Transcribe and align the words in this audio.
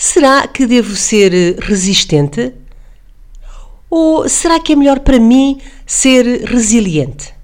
Será 0.00 0.46
que 0.46 0.64
devo 0.64 0.94
ser 0.94 1.34
eh, 1.34 1.56
resistente? 1.58 2.54
Ou 3.90 4.28
será 4.28 4.60
que 4.60 4.72
é 4.72 4.76
melhor 4.76 5.00
para 5.00 5.18
mim 5.18 5.60
ser 5.84 6.44
resiliente? 6.44 7.34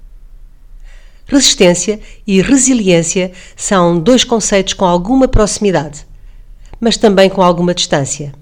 Resistência 1.26 1.98
e 2.24 2.40
resiliência 2.40 3.32
são 3.56 3.98
dois 3.98 4.22
conceitos 4.22 4.72
com 4.72 4.84
alguma 4.84 5.26
proximidade, 5.26 6.06
mas 6.78 6.96
também 6.96 7.28
com 7.28 7.42
alguma 7.42 7.74
distância. 7.74 8.32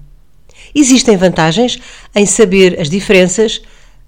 Existem 0.75 1.17
vantagens 1.17 1.79
em 2.13 2.27
saber 2.27 2.79
as 2.79 2.91
diferenças, 2.91 3.63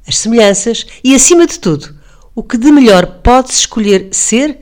as 0.08 0.20
semelhanças 0.20 0.86
e, 1.04 1.16
acima 1.16 1.48
de 1.48 1.60
tudo, 1.60 1.96
o 2.36 2.44
que 2.44 2.60
de 2.60 2.72
melhor 2.72 3.08
podes 3.24 3.58
escolher 3.58 4.10
ser 4.12 4.60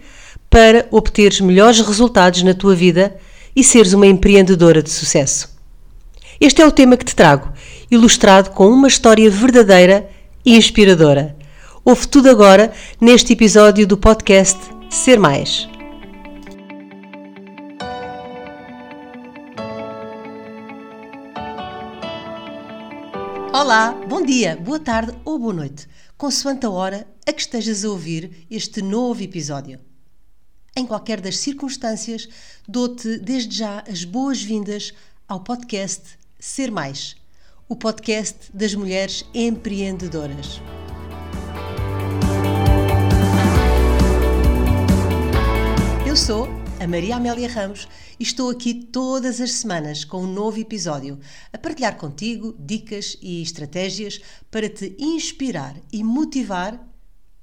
para 0.49 0.87
obteres 0.89 1.41
melhores 1.41 1.81
resultados 1.81 2.43
na 2.43 2.53
tua 2.53 2.73
vida 2.73 3.19
e 3.55 3.63
seres 3.63 3.93
uma 3.93 4.07
empreendedora 4.07 4.81
de 4.81 4.89
sucesso. 4.89 5.53
Este 6.39 6.61
é 6.61 6.65
o 6.65 6.71
tema 6.71 6.97
que 6.97 7.05
te 7.05 7.15
trago, 7.15 7.53
ilustrado 7.89 8.51
com 8.51 8.67
uma 8.69 8.87
história 8.87 9.29
verdadeira 9.29 10.09
e 10.45 10.55
inspiradora. 10.55 11.35
Ouve 11.85 12.07
tudo 12.07 12.29
agora 12.29 12.73
neste 12.99 13.33
episódio 13.33 13.85
do 13.85 13.97
podcast 13.97 14.59
Ser 14.89 15.19
Mais. 15.19 15.67
Olá, 23.53 23.91
bom 24.09 24.21
dia, 24.23 24.57
boa 24.59 24.79
tarde 24.79 25.13
ou 25.23 25.37
boa 25.37 25.53
noite, 25.53 25.87
consoante 26.17 26.65
a 26.65 26.69
hora 26.69 27.07
a 27.25 27.31
que 27.31 27.41
estejas 27.41 27.85
a 27.85 27.89
ouvir 27.89 28.45
este 28.49 28.81
novo 28.81 29.21
episódio. 29.21 29.79
Em 30.75 30.87
qualquer 30.87 31.21
das 31.21 31.37
circunstâncias, 31.37 32.27
dou-te 32.67 33.19
desde 33.19 33.57
já 33.57 33.83
as 33.87 34.03
boas-vindas 34.03 34.91
ao 35.27 35.39
podcast 35.39 36.17
Ser 36.39 36.71
Mais, 36.71 37.15
o 37.69 37.75
podcast 37.75 38.49
das 38.51 38.73
mulheres 38.73 39.23
empreendedoras. 39.35 40.59
Eu 46.07 46.17
sou 46.17 46.47
a 46.79 46.87
Maria 46.87 47.17
Amélia 47.17 47.47
Ramos 47.47 47.87
e 48.19 48.23
estou 48.23 48.49
aqui 48.49 48.73
todas 48.73 49.39
as 49.39 49.51
semanas 49.51 50.03
com 50.03 50.23
um 50.23 50.33
novo 50.33 50.59
episódio 50.59 51.19
a 51.53 51.57
partilhar 51.59 51.97
contigo 51.97 52.55
dicas 52.57 53.15
e 53.21 53.43
estratégias 53.43 54.19
para 54.49 54.67
te 54.67 54.95
inspirar 54.97 55.75
e 55.91 56.03
motivar 56.03 56.83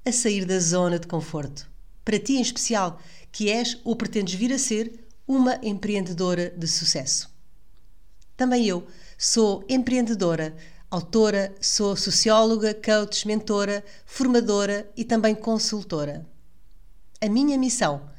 a 0.05 0.11
sair 0.11 0.43
da 0.43 0.59
zona 0.59 0.99
de 0.99 1.07
conforto. 1.07 1.71
Para 2.03 2.19
ti 2.19 2.33
em 2.33 2.41
especial 2.41 2.99
que 3.31 3.49
és 3.49 3.77
ou 3.83 3.95
pretendes 3.95 4.33
vir 4.33 4.51
a 4.53 4.59
ser 4.59 5.07
uma 5.27 5.59
empreendedora 5.63 6.49
de 6.49 6.67
sucesso. 6.67 7.29
Também 8.35 8.65
eu 8.67 8.85
sou 9.17 9.63
empreendedora, 9.69 10.55
autora, 10.89 11.55
sou 11.61 11.95
socióloga, 11.95 12.73
coach, 12.73 13.25
mentora, 13.25 13.83
formadora 14.05 14.89
e 14.97 15.05
também 15.05 15.33
consultora. 15.33 16.25
A 17.21 17.29
minha 17.29 17.57
missão 17.57 18.09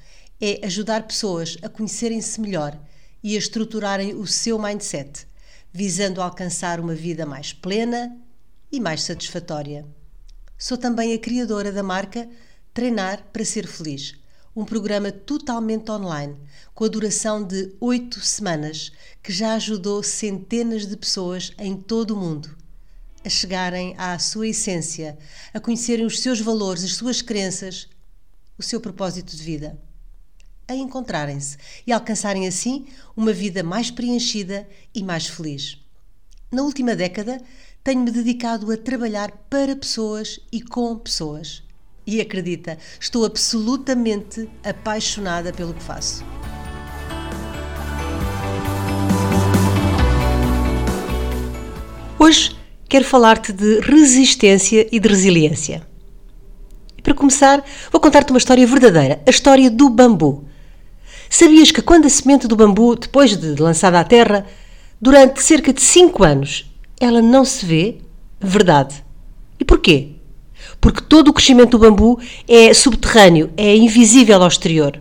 é 0.41 0.65
ajudar 0.65 1.07
pessoas 1.07 1.59
a 1.63 1.69
conhecerem-se 1.69 2.41
melhor 2.41 2.79
e 3.23 3.35
a 3.35 3.39
estruturarem 3.39 4.15
o 4.15 4.27
seu 4.27 4.59
mindset, 4.59 5.27
visando 5.73 6.23
alcançar 6.23 6.81
uma 6.81 6.95
vida 6.95 7.27
mais 7.27 7.53
plena 7.53 8.17
e 8.71 8.81
mais 8.81 9.03
satisfatória. 9.03 9.87
Sou 10.57 10.79
também 10.79 11.13
a 11.13 11.19
criadora 11.19 11.71
da 11.71 11.83
marca 11.83 12.29
Treinar 12.73 13.25
para 13.33 13.45
Ser 13.45 13.67
Feliz 13.67 14.22
um 14.55 14.65
programa 14.65 15.11
totalmente 15.11 15.91
online, 15.91 16.37
com 16.75 16.85
a 16.85 16.89
duração 16.89 17.43
de 17.43 17.75
oito 17.81 18.21
semanas, 18.21 18.93
que 19.23 19.33
já 19.33 19.55
ajudou 19.55 20.03
centenas 20.03 20.87
de 20.87 20.97
pessoas 20.97 21.53
em 21.59 21.77
todo 21.77 22.13
o 22.13 22.17
mundo 22.17 22.63
a 23.25 23.29
chegarem 23.29 23.95
à 23.97 24.19
sua 24.19 24.49
essência, 24.49 25.17
a 25.55 25.61
conhecerem 25.61 26.05
os 26.05 26.21
seus 26.21 26.41
valores, 26.41 26.83
as 26.85 26.95
suas 26.95 27.23
crenças, 27.23 27.89
o 28.59 28.63
seu 28.63 28.81
propósito 28.81 29.37
de 29.37 29.43
vida, 29.43 29.79
a 30.67 30.75
encontrarem-se 30.75 31.57
e 31.87 31.93
alcançarem 31.93 32.47
assim 32.47 32.87
uma 33.17 33.33
vida 33.33 33.63
mais 33.63 33.91
preenchida 33.91 34.69
e 34.95 35.03
mais 35.03 35.27
feliz. 35.27 35.79
Na 36.51 36.63
última 36.63 36.95
década, 36.95 37.41
tenho-me 37.83 38.11
dedicado 38.11 38.71
a 38.71 38.77
trabalhar 38.77 39.31
para 39.49 39.77
pessoas 39.77 40.41
e 40.51 40.61
com 40.61 40.99
pessoas 40.99 41.63
e 42.07 42.21
acredita, 42.21 42.79
estou 43.01 43.25
absolutamente 43.25 44.49
apaixonada 44.65 45.53
pelo 45.53 45.75
que 45.75 45.83
faço. 45.83 46.25
Hoje 52.19 52.57
quero 52.89 53.05
falar-te 53.05 53.53
de 53.53 53.81
resistência 53.81 54.87
e 54.93 55.01
de 55.01 55.09
resiliência. 55.09 55.87
Para 57.03 57.15
começar, 57.15 57.65
vou 57.91 58.01
contar-te 58.01 58.31
uma 58.31 58.39
história 58.39 58.67
verdadeira, 58.67 59.21
a 59.27 59.31
história 59.31 59.71
do 59.71 59.91
bambu. 59.91 60.45
Sabias 61.29 61.73
que 61.73 61.83
quando 61.83 62.07
a 62.07 62.09
semente 62.09 62.47
do 62.47 62.55
bambu, 62.55 62.95
depois 62.95 63.37
de 63.37 63.61
lançada 63.61 63.99
à 63.99 64.05
terra, 64.05 64.47
durante 65.01 65.43
cerca 65.43 65.73
de 65.73 65.81
5 65.81 66.23
anos, 66.23 66.71
ela 67.01 67.21
não 67.21 67.45
se 67.45 67.67
vê? 67.67 67.99
Verdade. 68.39 69.03
E 69.59 69.65
porquê? 69.65 70.11
Porque 70.83 71.01
todo 71.01 71.29
o 71.29 71.33
crescimento 71.33 71.71
do 71.71 71.79
bambu 71.79 72.19
é 72.49 72.75
subterrâneo, 72.75 73.53
é 73.57 73.77
invisível 73.77 74.43
ao 74.43 74.49
exterior. 74.49 75.01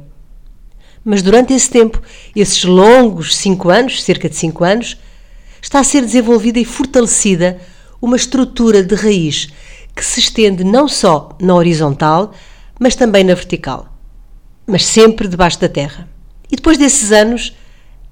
Mas 1.03 1.23
durante 1.23 1.53
esse 1.53 1.71
tempo, 1.71 1.99
esses 2.35 2.63
longos 2.63 3.35
cinco 3.35 3.67
anos, 3.67 4.03
cerca 4.03 4.29
de 4.29 4.35
cinco 4.35 4.63
anos, 4.63 4.95
está 5.59 5.79
a 5.79 5.83
ser 5.83 6.01
desenvolvida 6.01 6.59
e 6.59 6.65
fortalecida 6.65 7.59
uma 7.99 8.15
estrutura 8.15 8.83
de 8.83 8.93
raiz 8.93 9.49
que 9.95 10.05
se 10.05 10.19
estende 10.19 10.63
não 10.63 10.87
só 10.87 11.35
na 11.41 11.55
horizontal, 11.55 12.31
mas 12.79 12.95
também 12.95 13.23
na 13.23 13.33
vertical, 13.33 13.91
mas 14.67 14.85
sempre 14.85 15.27
debaixo 15.27 15.59
da 15.59 15.67
terra. 15.67 16.07
E 16.51 16.55
depois 16.55 16.77
desses 16.77 17.11
anos, 17.11 17.57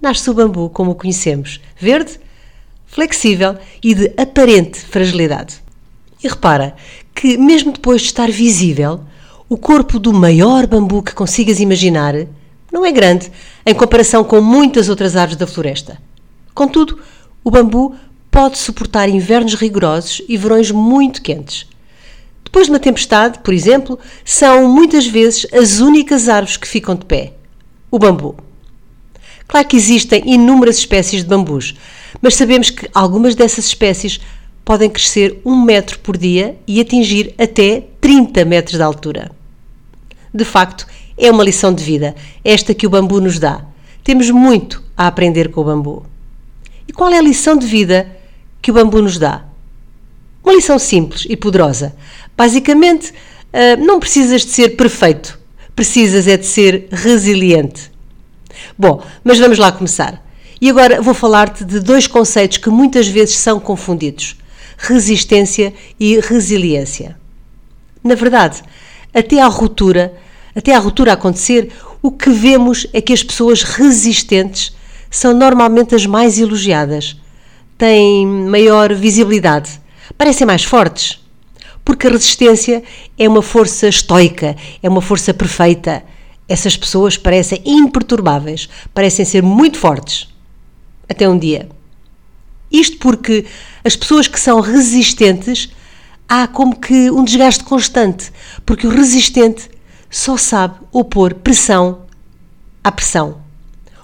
nasce 0.01 0.28
o 0.28 0.34
bambu 0.34 0.72
como 0.72 0.91
o 0.91 0.96
conhecemos, 0.96 1.62
verde, 1.78 2.19
flexível 2.88 3.57
e 3.84 3.94
de 3.94 4.12
aparente 4.18 4.80
fragilidade. 4.80 5.69
E 6.24 6.28
repara 6.28 6.75
que, 7.16 7.38
mesmo 7.38 7.72
depois 7.72 8.02
de 8.02 8.07
estar 8.07 8.30
visível, 8.30 9.02
o 9.47 9.57
corpo 9.57 9.97
do 9.97 10.13
maior 10.13 10.68
bambu 10.68 11.02
que 11.02 11.13
consigas 11.13 11.59
imaginar 11.59 12.13
não 12.72 12.85
é 12.85 12.91
grande 12.91 13.31
em 13.66 13.74
comparação 13.74 14.24
com 14.24 14.41
muitas 14.41 14.90
outras 14.90 15.16
árvores 15.16 15.38
da 15.38 15.47
floresta. 15.47 15.97
Contudo, 16.53 17.00
o 17.44 17.50
bambu 17.50 17.96
pode 18.30 18.57
suportar 18.57 19.09
invernos 19.09 19.56
rigorosos 19.56 20.22
e 20.28 20.38
verões 20.38 20.69
muito 20.72 21.22
quentes. 21.22 21.68
Depois 22.44 22.66
de 22.66 22.72
uma 22.72 22.80
tempestade, 22.80 23.40
por 23.40 23.53
exemplo, 23.53 23.97
são 24.25 24.68
muitas 24.68 25.07
vezes 25.07 25.47
as 25.53 25.80
únicas 25.80 26.28
árvores 26.28 26.57
que 26.57 26.68
ficam 26.68 26.96
de 26.96 27.06
pé. 27.06 27.34
O 27.90 27.97
bambu. 27.97 28.36
Claro 29.47 29.68
que 29.68 29.78
existem 29.78 30.22
inúmeras 30.25 30.78
espécies 30.78 31.24
de 31.24 31.30
bambus, 31.30 31.75
mas 32.22 32.36
sabemos 32.36 32.69
que 32.69 32.88
algumas 32.94 33.34
dessas 33.34 33.66
espécies 33.66 34.19
podem 34.69 34.88
crescer 34.88 35.41
um 35.44 35.59
metro 35.59 35.97
por 35.97 36.16
dia 36.16 36.56
e 36.68 36.80
atingir 36.80 37.34
até 37.40 37.85
30 38.00 38.46
metros 38.46 38.78
de 38.78 38.84
altura. 38.84 39.31
De 40.31 40.46
facto, 40.46 40.85
é 41.18 41.31
uma 41.31 41.44
lição 41.44 41.74
de 41.74 41.84
vida, 41.84 42.13
esta 42.46 42.72
que 42.75 42.85
o 42.85 42.90
bambu 42.91 43.19
nos 43.19 43.40
dá. 43.40 43.66
Temos 44.03 44.30
muito 44.30 44.84
a 44.96 45.07
aprender 45.07 45.50
com 45.50 45.62
o 45.62 45.63
bambu. 45.63 46.06
E 46.88 46.94
qual 46.94 47.09
é 47.09 47.18
a 47.18 47.22
lição 47.24 47.57
de 47.57 47.66
vida 47.66 48.16
que 48.62 48.69
o 48.69 48.74
bambu 48.75 49.02
nos 49.02 49.18
dá? 49.18 49.44
Uma 50.44 50.53
lição 50.53 50.78
simples 50.78 51.25
e 51.28 51.36
poderosa. 51.36 51.96
Basicamente, 52.38 53.12
ah, 53.51 53.75
não 53.75 54.00
precisas 54.00 54.46
de 54.46 54.51
ser 54.51 54.78
perfeito, 54.78 55.40
precisas 55.75 56.28
é 56.28 56.38
de 56.38 56.46
ser 56.46 56.88
resiliente. 56.91 57.91
Bom, 58.78 59.01
mas 59.24 59.40
vamos 59.40 59.57
lá 59.57 59.72
começar. 59.72 60.24
E 60.62 60.69
agora 60.69 61.01
vou 61.01 61.16
falar-te 61.16 61.66
de 61.66 61.80
dois 61.80 62.06
conceitos 62.06 62.59
que 62.59 62.69
muitas 62.69 63.07
vezes 63.07 63.36
são 63.36 63.60
confundidos: 63.60 64.38
resistência 64.80 65.74
e 66.00 66.20
resiliência. 66.20 67.18
Na 68.02 68.16
verdade, 68.16 68.64
até 69.14 69.42
à 69.42 69.48
ruptura, 69.48 70.14
até 70.56 70.74
à 70.74 70.80
ruptura 70.80 71.14
acontecer, 71.14 71.72
o 72.02 72.10
que 72.10 72.30
vemos 72.30 72.88
é 72.94 73.02
que 73.02 73.12
as 73.12 73.22
pessoas 73.22 73.62
resistentes 73.62 74.74
são 75.12 75.34
normalmente 75.34 75.94
as 75.94 76.06
mais 76.06 76.40
elogiadas, 76.40 77.20
têm 77.78 78.26
maior 78.26 78.94
visibilidade, 78.94 79.81
parecem 80.18 80.48
mais 80.48 80.64
fortes. 80.64 81.20
Porque 81.84 82.08
a 82.08 82.12
resistência 82.12 82.84
é 83.18 83.28
uma 83.28 83.42
força 83.42 83.88
estoica, 83.88 84.56
é 84.81 84.88
uma 84.88 85.02
força 85.02 85.34
perfeita. 85.34 86.04
Essas 86.48 86.78
pessoas 86.78 87.18
parecem 87.18 87.62
imperturbáveis, 87.66 88.70
parecem 88.94 89.26
ser 89.26 89.42
muito 89.42 89.78
fortes. 89.78 90.28
Até 91.10 91.28
um 91.28 91.38
dia. 91.38 91.68
Isto 92.71 92.98
porque 92.98 93.45
as 93.83 93.95
pessoas 93.95 94.27
que 94.27 94.39
são 94.39 94.60
resistentes 94.60 95.69
há 96.27 96.48
como 96.48 96.80
que 96.80 97.10
um 97.10 97.24
desgaste 97.24 97.63
constante, 97.63 98.31
porque 98.66 98.86
o 98.86 98.92
resistente 98.92 99.69
só 100.10 100.38
sabe 100.38 100.75
opor 100.92 101.33
pressão 101.33 102.04
à 102.83 102.92
pressão. 102.92 103.42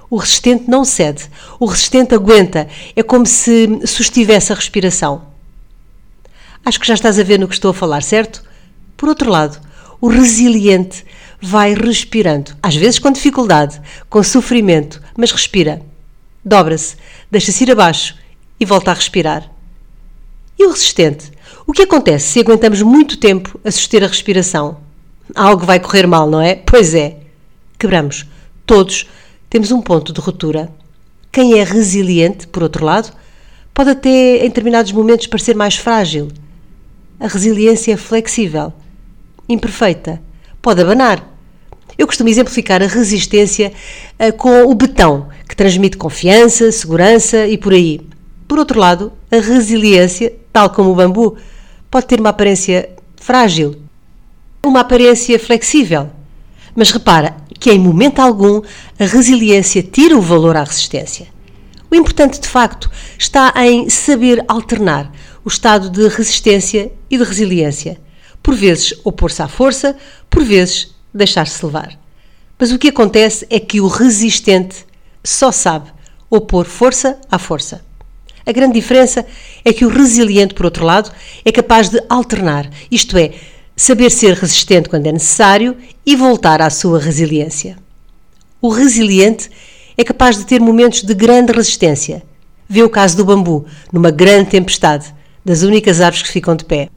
O 0.09 0.17
resistente 0.17 0.69
não 0.69 0.85
cede. 0.85 1.29
O 1.59 1.65
resistente 1.65 2.13
aguenta. 2.13 2.67
É 2.95 3.01
como 3.01 3.25
se 3.25 3.67
sustivesse 3.85 4.51
a 4.51 4.56
respiração. 4.56 5.23
Acho 6.63 6.79
que 6.79 6.88
já 6.88 6.94
estás 6.94 7.19
a 7.19 7.23
ver 7.23 7.39
no 7.39 7.47
que 7.47 7.53
estou 7.53 7.71
a 7.71 7.73
falar, 7.73 8.01
certo? 8.01 8.44
Por 8.95 9.09
outro 9.09 9.29
lado, 9.29 9.59
o 10.00 10.07
resiliente 10.07 11.06
vai 11.41 11.73
respirando, 11.73 12.56
às 12.62 12.75
vezes 12.75 12.97
com 12.97 13.12
dificuldade, 13.12 13.79
com 14.09 14.23
sofrimento, 14.23 15.01
mas 15.17 15.31
respira. 15.31 15.81
Dobra-se, 16.44 16.95
deixa-se 17.29 17.63
ir 17.63 17.71
abaixo 17.71 18.15
e 18.59 18.65
volta 18.65 18.91
a 18.91 18.93
respirar. 18.93 19.51
E 20.57 20.65
o 20.65 20.71
resistente? 20.71 21.31
O 21.67 21.73
que 21.73 21.83
acontece 21.83 22.27
se 22.27 22.39
aguentamos 22.39 22.81
muito 22.81 23.17
tempo 23.17 23.59
a 23.63 23.71
suster 23.71 24.03
a 24.03 24.07
respiração? 24.07 24.77
Algo 25.33 25.65
vai 25.65 25.79
correr 25.79 26.05
mal, 26.05 26.29
não 26.29 26.39
é? 26.39 26.55
Pois 26.55 26.93
é. 26.93 27.17
Quebramos. 27.77 28.25
Todos 28.65 29.09
temos 29.49 29.71
um 29.71 29.81
ponto 29.81 30.13
de 30.13 30.21
ruptura. 30.21 30.69
Quem 31.31 31.59
é 31.59 31.63
resiliente, 31.63 32.47
por 32.47 32.63
outro 32.63 32.85
lado, 32.85 33.11
pode 33.73 33.89
até 33.89 34.37
em 34.37 34.47
determinados 34.47 34.91
momentos 34.91 35.27
parecer 35.27 35.55
mais 35.55 35.75
frágil. 35.75 36.29
A 37.19 37.27
resiliência 37.27 37.93
é 37.93 37.97
flexível, 37.97 38.73
imperfeita, 39.47 40.21
pode 40.61 40.81
abanar. 40.81 41.35
Eu 41.97 42.07
costumo 42.07 42.29
exemplificar 42.29 42.81
a 42.81 42.87
resistência 42.87 43.71
uh, 44.19 44.33
com 44.33 44.63
o 44.65 44.75
betão, 44.75 45.29
que 45.47 45.55
transmite 45.55 45.97
confiança, 45.97 46.71
segurança 46.71 47.47
e 47.47 47.57
por 47.57 47.73
aí. 47.73 48.01
Por 48.47 48.59
outro 48.59 48.80
lado, 48.80 49.12
a 49.31 49.38
resiliência, 49.38 50.33
tal 50.53 50.69
como 50.69 50.92
o 50.92 50.95
bambu, 50.95 51.38
pode 51.89 52.06
ter 52.06 52.19
uma 52.19 52.30
aparência 52.30 52.89
frágil, 53.15 53.75
uma 54.63 54.81
aparência 54.81 55.39
flexível. 55.39 56.09
Mas 56.75 56.92
repara 56.92 57.36
que 57.59 57.71
em 57.71 57.80
momento 57.80 58.19
algum 58.19 58.62
a 59.00 59.06
resiliência 59.06 59.81
tira 59.81 60.18
o 60.18 60.21
valor 60.21 60.56
à 60.57 60.63
resistência. 60.63 61.27
O 61.89 61.95
importante, 61.95 62.39
de 62.39 62.47
facto, 62.47 62.89
está 63.18 63.53
em 63.65 63.89
saber 63.89 64.44
alternar 64.48 65.12
o 65.44 65.48
estado 65.48 65.89
de 65.89 66.07
resistência 66.07 66.91
e 67.09 67.18
de 67.18 67.24
resiliência. 67.24 68.01
Por 68.44 68.56
vezes 68.56 68.94
opor-se 69.03 69.41
à 69.41 69.48
força, 69.48 69.95
por 70.30 70.44
vezes 70.44 70.95
deixar-se 71.13 71.65
levar. 71.65 71.98
Mas 72.59 72.71
o 72.71 72.77
que 72.77 72.89
acontece 72.89 73.45
é 73.50 73.59
que 73.59 73.80
o 73.80 73.88
resistente 73.88 74.86
só 75.24 75.51
sabe 75.51 75.89
opor 76.30 76.65
força 76.65 77.19
à 77.30 77.38
força. 77.38 77.84
A 78.45 78.51
grande 78.51 78.74
diferença 78.74 79.25
é 79.63 79.74
que 79.74 79.86
o 79.86 79.89
resiliente, 79.89 80.53
por 80.53 80.65
outro 80.65 80.86
lado, 80.86 81.12
é 81.44 81.51
capaz 81.51 81.89
de 81.89 82.00
alternar, 82.07 82.69
isto 82.92 83.18
é, 83.18 83.31
saber 83.75 84.12
ser 84.12 84.36
resistente 84.36 84.88
quando 84.88 85.07
é 85.07 85.12
necessário 85.12 85.75
e 86.06 86.15
voltar 86.15 86.62
à 86.62 86.69
sua 86.69 87.00
resiliência. 87.00 87.77
O 88.62 88.69
resiliente 88.69 89.50
é 89.97 90.03
capaz 90.03 90.38
de 90.38 90.45
ter 90.45 90.62
momentos 90.62 91.01
de 91.01 91.13
grande 91.15 91.51
resistência. 91.51 92.24
Vê 92.69 92.83
o 92.83 92.89
caso 92.89 93.18
do 93.18 93.25
bambu, 93.25 93.65
numa 93.92 94.12
grande 94.12 94.51
tempestade, 94.51 95.13
das 95.44 95.63
únicas 95.63 96.00
árvores 96.00 96.27
que 96.27 96.33
ficam 96.33 96.56
de 96.56 96.65
pé. 96.65 96.89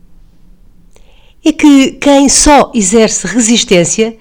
É 1.44 1.52
que 1.52 1.92
quem 1.92 2.28
só 2.28 2.70
exerce 2.74 3.26
resistência 3.26 4.16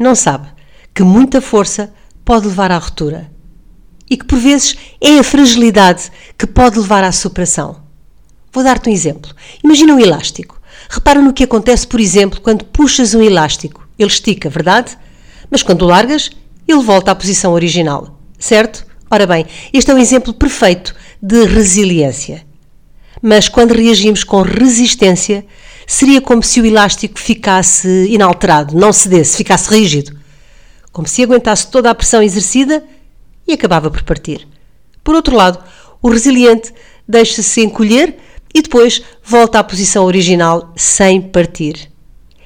não 0.00 0.14
sabe 0.14 0.48
que 0.94 1.02
muita 1.02 1.40
força 1.40 1.92
pode 2.24 2.46
levar 2.46 2.70
à 2.70 2.78
ruptura 2.78 3.30
e 4.12 4.16
que 4.18 4.26
por 4.26 4.38
vezes 4.38 4.76
é 5.00 5.18
a 5.18 5.24
fragilidade 5.24 6.12
que 6.36 6.46
pode 6.46 6.78
levar 6.78 7.02
à 7.02 7.10
superação. 7.10 7.76
Vou 8.52 8.62
dar-te 8.62 8.90
um 8.90 8.92
exemplo. 8.92 9.34
Imagina 9.64 9.94
um 9.94 9.98
elástico. 9.98 10.60
Repara 10.90 11.22
no 11.22 11.32
que 11.32 11.44
acontece, 11.44 11.86
por 11.86 11.98
exemplo, 11.98 12.38
quando 12.42 12.66
puxas 12.66 13.14
um 13.14 13.22
elástico. 13.22 13.88
Ele 13.98 14.10
estica, 14.10 14.50
verdade? 14.50 14.98
Mas 15.50 15.62
quando 15.62 15.80
o 15.80 15.86
largas, 15.86 16.30
ele 16.68 16.82
volta 16.82 17.10
à 17.10 17.14
posição 17.14 17.54
original, 17.54 18.20
certo? 18.38 18.84
Ora 19.10 19.26
bem, 19.26 19.46
este 19.72 19.90
é 19.90 19.94
um 19.94 19.98
exemplo 19.98 20.34
perfeito 20.34 20.94
de 21.22 21.46
resiliência. 21.46 22.44
Mas 23.22 23.48
quando 23.48 23.72
reagimos 23.72 24.24
com 24.24 24.42
resistência, 24.42 25.46
seria 25.86 26.20
como 26.20 26.42
se 26.42 26.60
o 26.60 26.66
elástico 26.66 27.18
ficasse 27.18 27.88
inalterado, 28.10 28.76
não 28.76 28.92
cedesse, 28.92 29.38
ficasse 29.38 29.70
rígido. 29.70 30.14
Como 30.92 31.08
se 31.08 31.22
aguentasse 31.22 31.70
toda 31.70 31.88
a 31.88 31.94
pressão 31.94 32.22
exercida 32.22 32.84
e 33.46 33.52
acabava 33.52 33.90
por 33.90 34.02
partir. 34.02 34.46
Por 35.02 35.14
outro 35.14 35.36
lado, 35.36 35.62
o 36.00 36.08
resiliente 36.08 36.72
deixa-se 37.08 37.60
encolher 37.62 38.16
e 38.54 38.62
depois 38.62 39.02
volta 39.24 39.58
à 39.58 39.64
posição 39.64 40.04
original 40.04 40.72
sem 40.76 41.20
partir, 41.20 41.90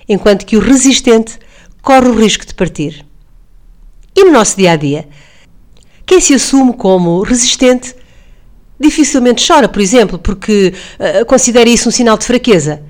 enquanto 0.09 0.47
que 0.47 0.57
o 0.57 0.61
resistente 0.61 1.39
corre 1.83 2.09
o 2.09 2.15
risco 2.15 2.47
de 2.47 2.55
partir. 2.55 3.05
E 4.15 4.25
no 4.25 4.33
nosso 4.33 4.57
dia 4.57 4.73
a 4.73 4.77
dia? 4.77 5.09
Quem 6.07 6.21
se 6.21 6.35
assume 6.35 6.73
como 6.73 7.23
resistente 7.23 7.95
dificilmente 8.79 9.47
chora, 9.47 9.69
por 9.69 9.81
exemplo, 9.81 10.19
porque 10.19 10.73
uh, 10.99 11.25
considera 11.27 11.69
isso 11.69 11.89
um 11.89 11.93
sinal 11.93 12.17
de 12.17 12.27
fraqueza. 12.27 12.83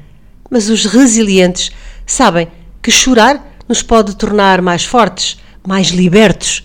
Mas 0.50 0.68
os 0.68 0.84
resilientes 0.84 1.70
sabem 2.04 2.48
que 2.82 2.90
chorar 2.90 3.58
nos 3.68 3.82
pode 3.82 4.16
tornar 4.16 4.60
mais 4.62 4.84
fortes, 4.84 5.38
mais 5.66 5.88
libertos, 5.88 6.62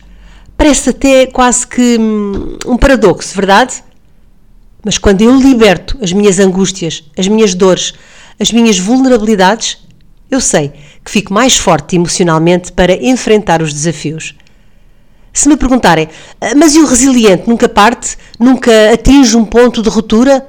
Parece 0.62 0.92
até 0.92 1.26
quase 1.26 1.66
que 1.66 1.98
hum, 2.00 2.56
um 2.68 2.78
paradoxo, 2.78 3.34
verdade? 3.34 3.84
Mas 4.86 5.00
quando 5.00 5.24
eu 5.24 5.36
liberto 5.36 5.98
as 6.00 6.14
minhas 6.14 6.38
angústias, 6.38 7.04
as 7.18 7.28
minhas 7.28 7.56
dores, 7.56 7.96
as 8.40 8.52
minhas 8.52 8.78
vulnerabilidades, 8.78 9.80
eu 10.30 10.40
sei 10.40 10.72
que 11.04 11.10
fico 11.10 11.34
mais 11.34 11.58
forte 11.58 11.96
emocionalmente 11.96 12.72
para 12.72 12.94
enfrentar 12.94 13.60
os 13.60 13.74
desafios. 13.74 14.36
Se 15.34 15.50
me 15.50 15.58
perguntarem, 15.58 16.08
ah, 16.40 16.54
mas 16.56 16.76
e 16.76 16.80
o 16.80 16.86
resiliente 16.86 17.50
nunca 17.50 17.68
parte, 17.68 18.16
nunca 18.40 18.94
atinge 18.94 19.36
um 19.36 19.46
ponto 19.46 19.82
de 19.82 19.90
ruptura? 19.90 20.46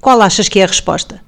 Qual 0.00 0.22
achas 0.22 0.48
que 0.48 0.58
é 0.58 0.64
a 0.64 0.68
resposta? 0.68 1.20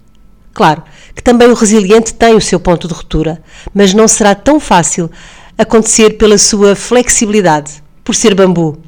Claro 0.55 0.83
que 1.15 1.23
também 1.23 1.49
o 1.49 1.55
resiliente 1.55 2.15
tem 2.15 2.35
o 2.35 2.41
seu 2.41 2.59
ponto 2.59 2.89
de 2.89 2.95
ruptura, 2.95 3.43
mas 3.75 3.93
não 3.93 4.09
será 4.09 4.35
tão 4.35 4.59
fácil 4.59 5.11
acontecer 5.59 6.17
pela 6.17 6.39
sua 6.39 6.75
flexibilidade 6.75 7.85
por 8.07 8.15
ser 8.15 8.37
bambu. 8.37 8.79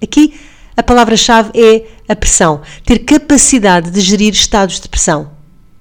Aqui 0.00 0.34
a 0.76 0.82
palavra-chave 0.82 1.50
é 1.54 1.86
a 2.06 2.14
pressão, 2.14 2.60
ter 2.84 3.00
capacidade 3.00 3.90
de 3.90 4.00
gerir 4.00 4.32
estados 4.32 4.78
de 4.78 4.88
pressão. 4.88 5.30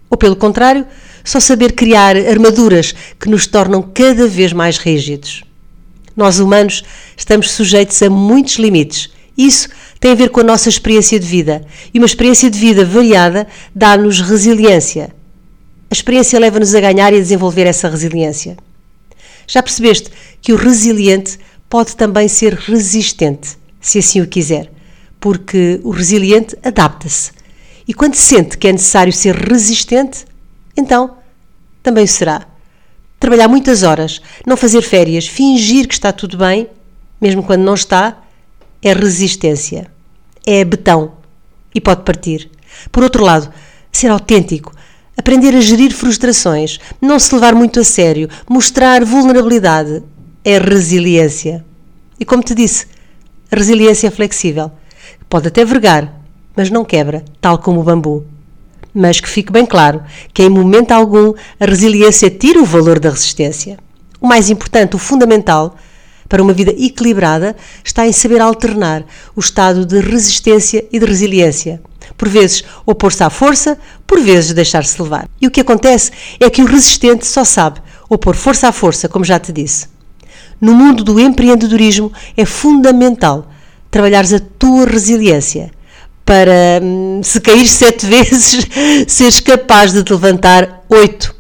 Ou 0.09 0.17
pelo 0.17 0.37
contrário, 0.37 0.87
só 1.23 1.39
saber 1.39 1.73
criar 1.73 2.15
armaduras 2.15 2.95
que 3.19 3.29
nos 3.29 3.45
tornam 3.45 3.83
cada 3.83 4.25
vez 4.25 4.53
mais 4.53 4.77
rígidos. 4.77 5.43
Nós 6.15 6.39
humanos 6.39 6.83
estamos 7.15 7.51
sujeitos 7.51 8.01
a 8.01 8.09
muitos 8.09 8.55
limites. 8.55 9.11
Isso 9.37 9.67
tem 9.99 10.11
a 10.11 10.15
ver 10.15 10.29
com 10.29 10.39
a 10.39 10.43
nossa 10.43 10.69
experiência 10.69 11.19
de 11.19 11.27
vida. 11.27 11.63
E 11.93 11.99
uma 11.99 12.07
experiência 12.07 12.49
de 12.49 12.57
vida 12.57 12.85
variada 12.85 13.45
dá-nos 13.75 14.21
resiliência. 14.21 15.13
A 15.91 15.93
experiência 15.93 16.39
leva-nos 16.39 16.73
a 16.73 16.79
ganhar 16.79 17.13
e 17.13 17.17
a 17.17 17.21
desenvolver 17.21 17.67
essa 17.67 17.89
resiliência. 17.89 18.57
Já 19.45 19.61
percebeste 19.61 20.09
que 20.41 20.53
o 20.53 20.55
resiliente 20.55 21.37
pode 21.69 21.95
também 21.95 22.27
ser 22.27 22.53
resistente, 22.53 23.57
se 23.79 23.99
assim 23.99 24.21
o 24.21 24.27
quiser, 24.27 24.71
porque 25.19 25.79
o 25.83 25.91
resiliente 25.91 26.57
adapta-se. 26.63 27.31
E 27.87 27.93
quando 27.93 28.15
sente 28.15 28.57
que 28.57 28.67
é 28.67 28.71
necessário 28.71 29.13
ser 29.13 29.35
resistente, 29.35 30.25
então 30.75 31.17
também 31.81 32.03
o 32.03 32.07
será. 32.07 32.45
Trabalhar 33.19 33.47
muitas 33.47 33.83
horas, 33.83 34.21
não 34.45 34.57
fazer 34.57 34.81
férias, 34.81 35.27
fingir 35.27 35.87
que 35.87 35.93
está 35.93 36.11
tudo 36.11 36.37
bem, 36.37 36.69
mesmo 37.19 37.41
quando 37.41 37.63
não 37.63 37.73
está, 37.73 38.21
é 38.81 38.93
resistência. 38.93 39.89
É 40.45 40.63
betão 40.63 41.13
e 41.73 41.81
pode 41.81 42.03
partir. 42.03 42.49
Por 42.91 43.03
outro 43.03 43.23
lado, 43.23 43.51
ser 43.91 44.11
autêntico, 44.11 44.73
aprender 45.17 45.55
a 45.55 45.61
gerir 45.61 45.93
frustrações, 45.93 46.79
não 47.01 47.17
se 47.17 47.33
levar 47.33 47.55
muito 47.55 47.79
a 47.79 47.83
sério, 47.83 48.29
mostrar 48.47 49.03
vulnerabilidade, 49.03 50.03
é 50.49 50.57
resiliência. 50.59 51.65
E 52.17 52.23
como 52.23 52.41
te 52.41 52.55
disse, 52.55 52.85
resiliência 53.51 54.09
flexível. 54.09 54.71
Pode 55.27 55.49
até 55.49 55.65
vergar, 55.65 56.21
mas 56.55 56.69
não 56.69 56.85
quebra, 56.85 57.25
tal 57.41 57.57
como 57.57 57.81
o 57.81 57.83
bambu. 57.83 58.25
Mas 58.93 59.19
que 59.19 59.27
fique 59.27 59.51
bem 59.51 59.65
claro 59.65 60.01
que 60.33 60.41
em 60.43 60.49
momento 60.49 60.93
algum 60.93 61.33
a 61.59 61.65
resiliência 61.65 62.29
tira 62.29 62.61
o 62.61 62.65
valor 62.65 62.97
da 62.97 63.09
resistência. 63.09 63.77
O 64.21 64.27
mais 64.27 64.49
importante, 64.49 64.95
o 64.95 64.97
fundamental, 64.97 65.75
para 66.29 66.41
uma 66.41 66.53
vida 66.53 66.71
equilibrada 66.71 67.53
está 67.83 68.07
em 68.07 68.13
saber 68.13 68.39
alternar 68.39 69.05
o 69.35 69.41
estado 69.41 69.85
de 69.85 69.99
resistência 69.99 70.85
e 70.89 70.97
de 70.97 71.05
resiliência. 71.05 71.81
Por 72.17 72.29
vezes 72.29 72.63
opor-se 72.85 73.21
à 73.21 73.29
força, 73.29 73.77
por 74.07 74.21
vezes 74.21 74.53
deixar-se 74.53 75.01
levar. 75.01 75.27
E 75.41 75.47
o 75.47 75.51
que 75.51 75.59
acontece 75.59 76.09
é 76.39 76.49
que 76.49 76.63
o 76.63 76.65
resistente 76.65 77.27
só 77.27 77.43
sabe 77.43 77.81
opor 78.09 78.33
força 78.33 78.69
à 78.69 78.71
força, 78.71 79.09
como 79.09 79.25
já 79.25 79.37
te 79.37 79.51
disse 79.51 79.96
no 80.59 80.73
mundo 80.73 81.03
do 81.03 81.19
empreendedorismo 81.19 82.11
é 82.35 82.45
fundamental 82.45 83.49
trabalhares 83.89 84.33
a 84.33 84.39
tua 84.39 84.85
resiliência 84.85 85.71
para, 86.25 86.81
hum, 86.83 87.21
se 87.23 87.39
cair 87.39 87.67
sete 87.67 88.05
vezes, 88.07 88.67
seres 89.07 89.39
capaz 89.39 89.93
de 89.93 90.03
te 90.03 90.11
levantar 90.11 90.83
oito. 90.89 91.35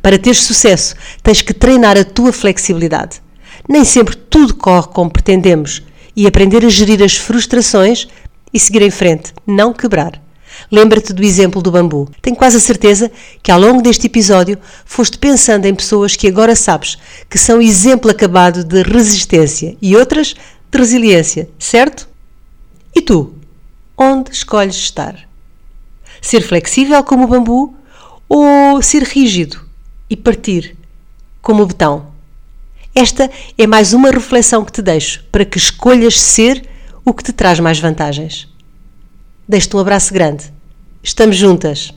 Para 0.00 0.18
teres 0.18 0.42
sucesso, 0.42 0.94
tens 1.22 1.42
que 1.42 1.52
treinar 1.52 1.96
a 1.98 2.04
tua 2.04 2.32
flexibilidade. 2.32 3.22
Nem 3.68 3.84
sempre 3.84 4.14
tudo 4.14 4.54
corre 4.54 4.88
como 4.88 5.10
pretendemos 5.10 5.82
e 6.14 6.26
aprender 6.26 6.64
a 6.64 6.68
gerir 6.68 7.02
as 7.02 7.16
frustrações 7.16 8.06
e 8.52 8.60
seguir 8.60 8.82
em 8.82 8.90
frente, 8.90 9.32
não 9.46 9.72
quebrar. 9.72 10.23
Lembra-te 10.70 11.12
do 11.12 11.22
exemplo 11.22 11.62
do 11.62 11.70
bambu. 11.70 12.08
Tenho 12.20 12.36
quase 12.36 12.56
a 12.56 12.60
certeza 12.60 13.10
que 13.42 13.50
ao 13.50 13.60
longo 13.60 13.82
deste 13.82 14.06
episódio 14.06 14.58
foste 14.84 15.18
pensando 15.18 15.66
em 15.66 15.74
pessoas 15.74 16.16
que 16.16 16.28
agora 16.28 16.56
sabes 16.56 16.98
que 17.28 17.38
são 17.38 17.60
exemplo 17.60 18.10
acabado 18.10 18.64
de 18.64 18.82
resistência 18.82 19.76
e 19.80 19.96
outras 19.96 20.34
de 20.70 20.78
resiliência, 20.78 21.48
certo? 21.58 22.08
E 22.94 23.00
tu? 23.00 23.34
Onde 23.96 24.32
escolhes 24.32 24.76
estar? 24.76 25.28
Ser 26.20 26.42
flexível 26.42 27.02
como 27.04 27.24
o 27.24 27.28
bambu 27.28 27.74
ou 28.28 28.80
ser 28.82 29.02
rígido 29.02 29.60
e 30.08 30.16
partir 30.16 30.76
como 31.42 31.62
o 31.62 31.66
betão? 31.66 32.14
Esta 32.94 33.28
é 33.58 33.66
mais 33.66 33.92
uma 33.92 34.10
reflexão 34.10 34.64
que 34.64 34.72
te 34.72 34.80
deixo 34.80 35.24
para 35.32 35.44
que 35.44 35.58
escolhas 35.58 36.20
ser 36.20 36.64
o 37.04 37.12
que 37.12 37.24
te 37.24 37.32
traz 37.32 37.58
mais 37.58 37.78
vantagens. 37.78 38.48
Deixo-te 39.46 39.76
um 39.76 39.78
abraço 39.78 40.14
grande. 40.14 40.50
Estamos 41.02 41.36
juntas. 41.36 41.92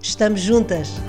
Estamos 0.03 0.47
juntas! 0.47 1.01